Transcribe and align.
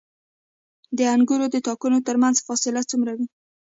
د 0.97 0.99
انګورو 1.13 1.45
د 1.51 1.55
تاکونو 1.67 1.97
ترمنځ 2.07 2.35
فاصله 2.47 2.81
څومره 2.91 3.11
وي؟ 3.17 3.27